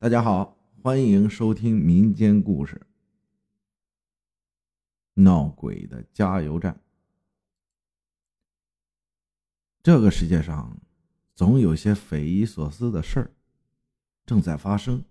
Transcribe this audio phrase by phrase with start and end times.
[0.00, 2.76] 大家好，欢迎收听民间故事
[5.14, 6.72] 《闹鬼的加油站》。
[9.82, 10.80] 这个世界上，
[11.34, 13.34] 总有些匪夷所思的事儿
[14.24, 15.04] 正在发生，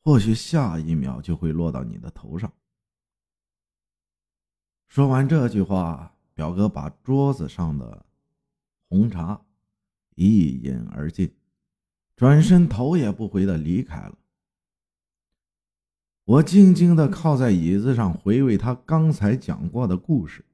[0.00, 2.52] 或许下一秒就会落到你的头上。
[4.88, 8.04] 说完这句话，表哥把桌子上的
[8.88, 9.40] 红茶
[10.16, 11.32] 一饮而尽。
[12.16, 14.18] 转身，头也不回的离开了。
[16.24, 20.44] 我静静的靠在椅子上，回味他刚才讲过的故事。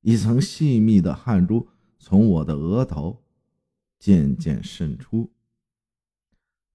[0.00, 1.68] 一层细密的汗珠
[1.98, 3.24] 从我的额头
[3.98, 5.32] 渐渐渗出，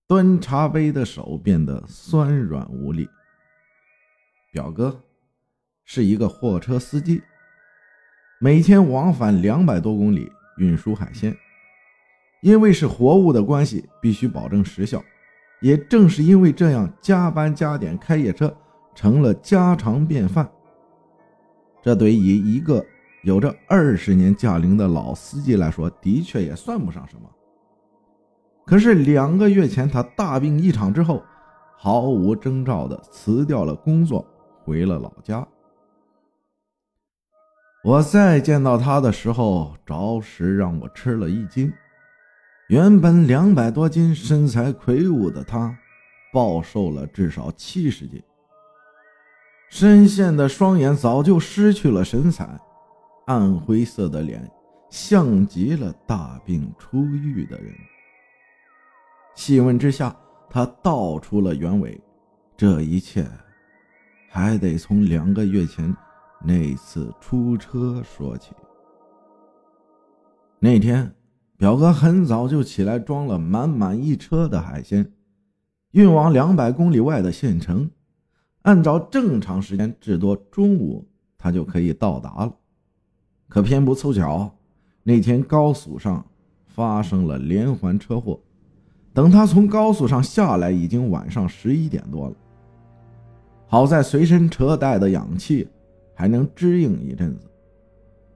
[0.08, 3.08] 端茶杯的手变得酸软无力。
[4.52, 5.04] 表哥
[5.86, 7.22] 是一个货车司机，
[8.42, 11.38] 每天往返两百多公里运输海鲜。
[12.42, 15.04] 因为是活物的关系，必须保证时效。
[15.62, 18.56] 也正是因为这样，加班加点开夜车
[18.96, 20.50] 成了家常便饭。
[21.82, 22.86] 这对于一个
[23.24, 27.30] 有着二十年驾龄的老司机来说，的确也算不上什么。
[28.66, 31.22] 可是两个月前，他大病一场之后，
[31.78, 34.26] 毫无征兆地辞掉了工作，
[34.64, 35.46] 回了老家。
[37.84, 41.72] 我再见到他的时候，着实让我吃了一惊。
[42.70, 45.76] 原本两百多斤、身材魁梧的他，
[46.32, 48.22] 暴瘦了至少七十斤。
[49.72, 52.60] 深陷的双眼早就失去了神采，
[53.26, 54.48] 暗灰色的脸
[54.88, 57.74] 像极了大病初愈的人。
[59.34, 60.16] 细问之下，
[60.48, 62.00] 他道出了原委。
[62.56, 63.26] 这一切，
[64.30, 65.92] 还得从两个月前
[66.46, 68.52] 那次出车说起。
[70.60, 71.12] 那天。
[71.60, 75.12] 表哥很早就起来，装了满满一车的海鲜，
[75.92, 77.92] 运往两百公里外的县城。
[78.62, 81.06] 按照正常时间，至多中午
[81.38, 82.56] 他就可以到达了。
[83.50, 84.56] 可偏不凑巧，
[85.04, 86.26] 那天高速上
[86.66, 88.40] 发生了连环车祸。
[89.14, 92.36] 等他从高速上下来，已经晚上十一点多了。
[93.68, 95.68] 好在随身车带的氧气
[96.14, 97.52] 还能支应一阵子。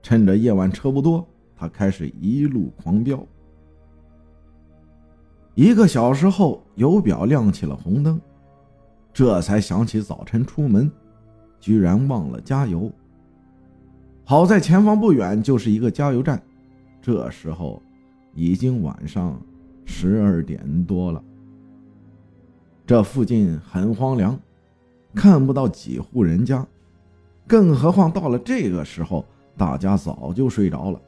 [0.02, 1.26] 趁着夜晚车不多。
[1.56, 3.24] 他开始一路狂飙。
[5.54, 8.20] 一个小时后，油表亮起了红灯，
[9.12, 10.90] 这才想起早晨出门
[11.60, 12.90] 居然忘了加油。
[14.24, 16.42] 好在前方不远就是一个加油站，
[17.00, 17.80] 这时候
[18.34, 19.40] 已经晚上
[19.84, 21.22] 十二点多了。
[22.86, 24.38] 这附近很荒凉，
[25.14, 26.66] 看不到几户人家，
[27.46, 29.24] 更何况到了这个时候，
[29.56, 31.00] 大家早就睡着了。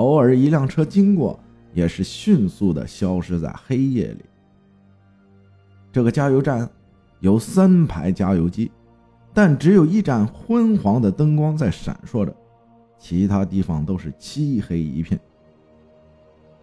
[0.00, 1.38] 偶尔一辆车经过，
[1.74, 4.24] 也是迅速的消失在黑夜里。
[5.92, 6.66] 这个加油站
[7.18, 8.70] 有三排加油机，
[9.34, 12.34] 但只有一盏昏黄的灯光在闪烁着，
[12.98, 15.20] 其他地方都是漆黑一片。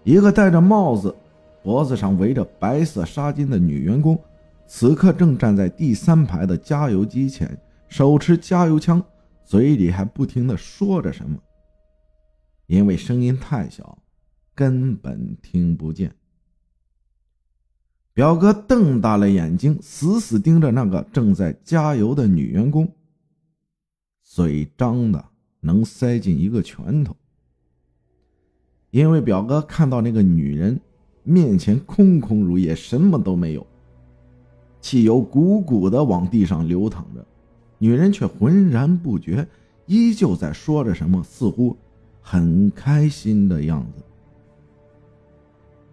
[0.04, 1.16] 一个戴着帽子、
[1.62, 4.20] 脖子上围着白色纱巾的女员工，
[4.66, 7.56] 此刻正站在第三排的加油机前，
[7.88, 9.00] 手持加油枪，
[9.44, 11.38] 嘴里还不停的说着什么。
[12.68, 13.98] 因为声音太小，
[14.54, 16.14] 根本听不见。
[18.14, 22.92] 表哥瞪大了眼睛，死死盯着那个正在加油的女员工，
[24.22, 25.24] 嘴张的
[25.62, 27.16] 能塞进一个拳头。
[28.90, 30.80] 因为表哥看到那个女人
[31.24, 33.66] 面前空空如也，什么都没有，
[34.82, 37.26] 汽油鼓鼓的往地上流淌着，
[37.78, 39.48] 女人却浑然不觉，
[39.86, 41.78] 依旧在说着什么，似乎。
[42.30, 44.04] 很开心的样子。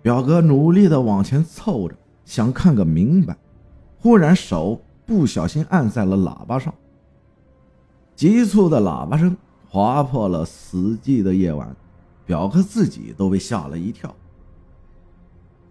[0.03, 3.37] 表哥努力的往前凑着，想看个明白，
[4.01, 6.75] 忽然手不小心按在了喇叭上。
[8.17, 9.37] 急促的喇叭声
[9.69, 11.75] 划破了死寂的夜晚，
[12.27, 14.13] 表哥自己都被吓了一跳。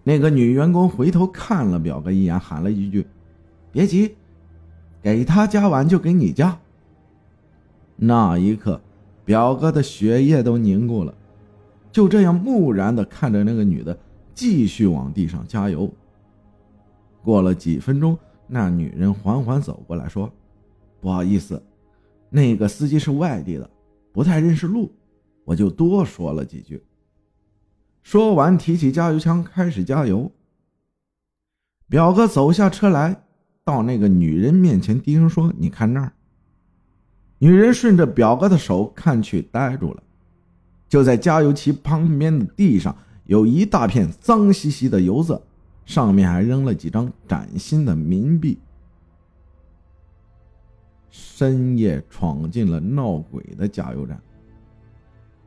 [0.02, 3.06] 那个女员工回头看了表哥一眼，喊了一句
[3.70, 4.16] ：“别急，
[5.02, 6.58] 给他加完就给你加。”
[7.98, 8.80] 那一刻。
[9.26, 11.14] 表哥的血液都凝固了，
[11.92, 13.98] 就这样木然的看着那个女的
[14.34, 15.92] 继续往地上加油。
[17.24, 18.18] 过了几分钟，
[18.48, 20.30] 那女人缓缓走过来说
[21.00, 21.64] ：“不好意思，
[22.30, 23.70] 那个司机是外地的，
[24.12, 24.92] 不太认识路，
[25.46, 26.84] 我就多说了几句。”
[28.04, 30.30] 说完，提起加油枪开始加油。
[31.88, 33.24] 表哥走下车来，
[33.64, 36.12] 到那个女人面前低声说：“你看那儿。”
[37.44, 40.02] 女人顺着表哥的手看去，呆住了。
[40.88, 42.96] 就在加油器旁边的地上，
[43.26, 45.42] 有一大片脏兮兮的油渍，
[45.86, 48.58] 上面还扔了几张崭新的冥币。
[51.12, 54.18] 深夜闯进了闹鬼的加油站，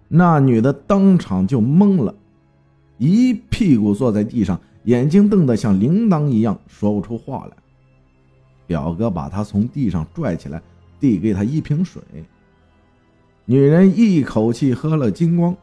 [0.07, 2.15] 那女的当场就懵了，
[2.99, 7.57] 一屁股坐在地上，眼睛瞪得像铃铛一样，说不出话来。
[8.67, 10.61] 表哥把她从地上拽起来，
[10.99, 12.03] 递给他一瓶水。
[13.45, 15.57] 女人一口气喝了精光，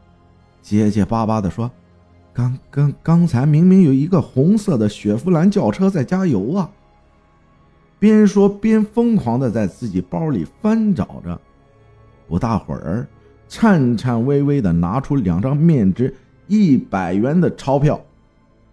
[0.62, 1.70] 结结巴巴地说
[2.32, 6.70] ：“刚刚刚才明明有一个红色的雪佛兰轿车在加油啊！”
[8.00, 11.40] 边说边疯狂地在自己包里翻找着，
[12.28, 13.06] 不大会儿，
[13.48, 16.14] 颤颤巍巍地拿出两张面值
[16.46, 17.98] 一百元的钞票，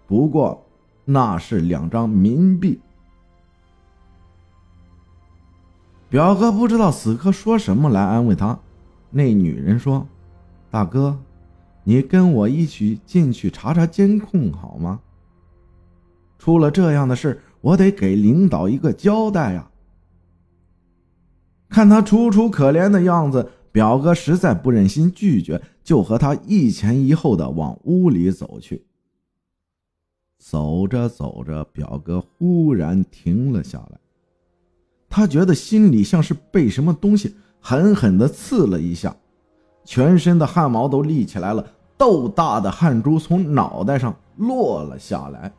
[0.07, 0.65] 不过
[1.05, 2.79] 那是两张冥币。
[6.11, 8.59] 表哥不知道死磕说什么来安慰他，
[9.09, 10.05] 那女人说
[10.69, 11.17] ：“大哥，
[11.85, 14.99] 你跟我一起进去查查监控好吗？
[16.37, 19.69] 出了这样的事。”我得给领导一个交代呀！
[21.69, 28.83] 看他楚楚可怜的样子，表哥实在不忍心拒绝，就和他一前一后的往屋里走去。
[30.39, 33.99] 走着走着，表哥忽然停了下来，
[35.11, 39.13] 他觉得心里像是被什么东西狠狠的刺了一下，
[39.83, 41.63] 全身的汗毛都立起来了，
[41.97, 45.51] 豆大的汗珠从脑袋上落了下来。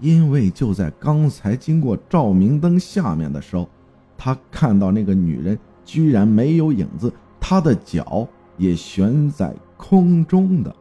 [0.00, 3.68] 因为就在刚才经过照明灯下面的时候，
[4.16, 8.26] 他看到那个女人居然没有影子，她的脚
[8.56, 10.74] 也悬在空中的。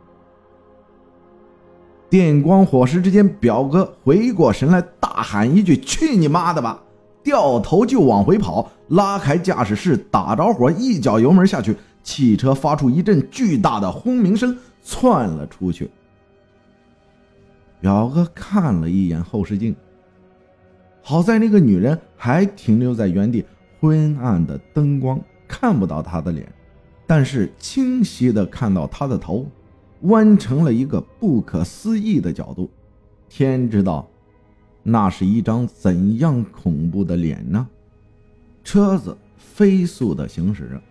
[2.14, 6.80] 电光火石之间，表哥回过神来，大喊一句：“去你妈的吧！”
[7.24, 15.90] 掉头就往回跑，拉开驾驶室，打着火，一脚油门下去，汽车发出一阵巨大的轰鸣声，窜了出去。
[17.82, 19.76] 表哥看了一眼后视镜，
[21.02, 23.44] 好在那个女人还停留在原地，
[23.80, 26.48] 昏暗的灯光看不到她的脸，
[27.08, 29.48] 但是清晰的看到她的头
[30.04, 32.70] 弯成了一个不可思议的角度。
[33.28, 34.08] 天知道，
[34.84, 37.68] 那是一张怎样恐怖的脸呢？
[38.64, 40.82] 车子飞速的行驶着，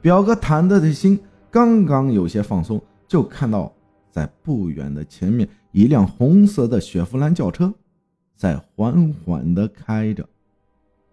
[0.00, 1.18] 表哥忐忑的心
[1.50, 3.72] 刚刚有些放松，就看到
[4.10, 5.48] 在不远的前面。
[5.72, 7.72] 一辆红色的雪佛兰轿车
[8.34, 10.26] 在缓缓的开着。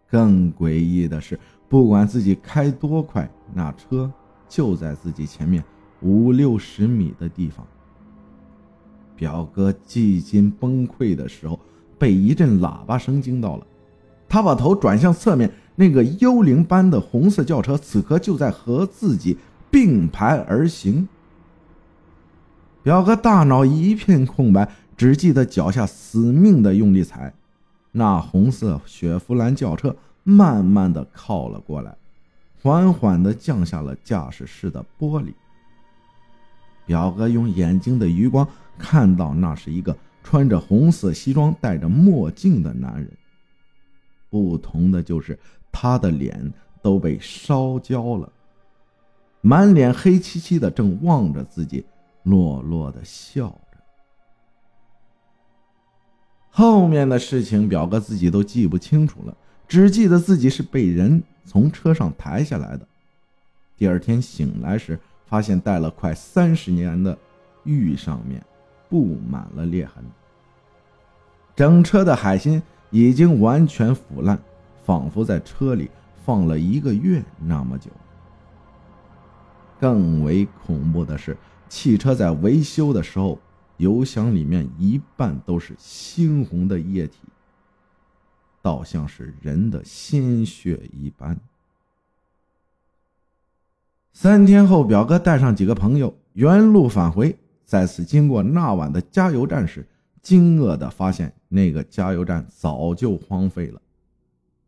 [0.09, 4.11] 更诡异的是，不管自己开多快，那车
[4.47, 5.63] 就在自己前面
[6.03, 7.65] 五六十米的地方。
[9.15, 11.59] 表哥几近崩溃的时候，
[11.97, 13.65] 被一阵喇叭声惊到了。
[14.27, 19.37] 他把头转向侧面，那个幽灵般的红色轿车此刻就在和自己
[19.69, 21.07] 并排而行。
[22.81, 27.33] 表哥大脑一片空白，只记得脚下死命的用力踩，
[27.91, 31.95] 那红色雪佛兰轿车慢慢的靠了过来，
[32.61, 35.33] 缓缓的降下了驾驶室的玻璃。
[36.85, 38.47] 表哥用眼睛的余光
[38.77, 43.09] 看到，那是一个穿着红色西装、戴着墨镜的男人。
[44.29, 45.37] 不同的就是
[45.71, 46.51] 他的脸
[46.81, 48.31] 都被烧焦了，
[49.41, 51.85] 满脸黑漆漆的，正望着自己。
[52.23, 53.77] 落落的笑着，
[56.49, 59.35] 后面的事情表哥自己都记不清楚了，
[59.67, 62.87] 只记得自己是被人从车上抬下来的。
[63.75, 67.17] 第二天醒来时，发现戴了快三十年的
[67.63, 68.43] 玉上面
[68.89, 70.03] 布满了裂痕，
[71.55, 72.61] 整车的海星
[72.91, 74.37] 已经完全腐烂，
[74.85, 75.89] 仿佛在车里
[76.25, 77.89] 放了一个月那么久。
[79.79, 81.35] 更为恐怖的是。
[81.69, 83.39] 汽车在维修的时候，
[83.77, 87.17] 油箱里面一半都是猩红的液体，
[88.61, 91.35] 倒像是人的鲜血一般。
[94.23, 99.85] 三天后，表哥带上几个朋友原路返回，再次经过那晚的加油站时，
[100.21, 103.81] 惊愕的发现那个加油站早就荒废了，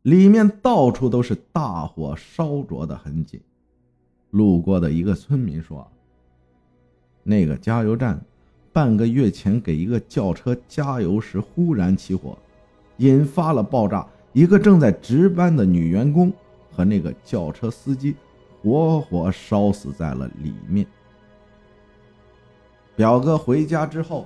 [0.01, 3.41] 里面到处都是大火烧灼的痕迹。
[4.31, 5.89] 路过的一个村民说。
[7.24, 8.19] 那个加油站，
[8.74, 12.38] 半个月前给一个轿车加油时忽然起火，
[12.97, 14.05] 引发了爆炸。
[14.33, 16.29] 一个正在值班的女员工
[16.69, 18.17] 和那个轿车司机
[18.65, 20.88] 活活烧死在了里面。
[22.95, 24.25] 表哥回家之后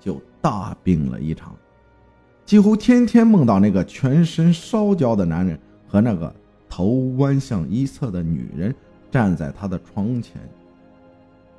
[0.00, 1.54] 就大病了一场，
[2.44, 6.34] 几乎天天梦到那个全身烧焦的男人和那个
[6.68, 6.86] 头
[7.18, 8.74] 弯向一侧的女人
[9.12, 10.42] 站在他的床前。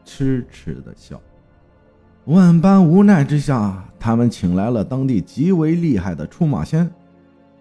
[0.04, 1.22] 痴痴的笑。
[2.26, 6.90] 万般无奈之下，他们请来了当地极为厉害的出马仙，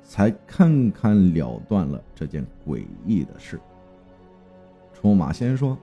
[0.02, 3.60] 才堪堪了断了这件诡异的事。
[5.02, 5.76] 出马仙说：“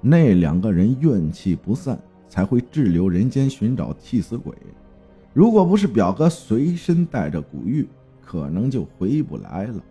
[0.00, 4.54] 那两个人怨气不散，才会滞留人间寻找替死鬼。
[5.34, 7.86] 如果不是表哥随身带着古玉，
[8.22, 9.84] 可能就回不来了。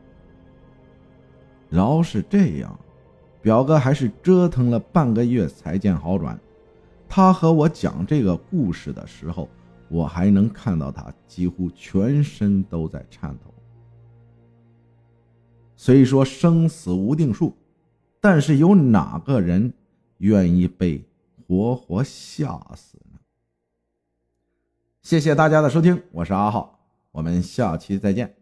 [1.70, 2.80] 饶是这样，
[3.40, 6.40] 表哥还是折腾了半个月才见好转。
[7.08, 9.48] 他和我讲这个故事的时候，
[9.90, 13.54] 我还能看到他几乎全身都在颤抖。
[15.76, 17.56] 虽说生死无定数。”
[18.26, 19.74] 但是有哪个人
[20.20, 21.04] 愿意被
[21.46, 23.20] 活活吓死呢？
[25.02, 26.80] 谢谢大家的收听，我是阿浩，
[27.12, 28.34] 我们下期再见。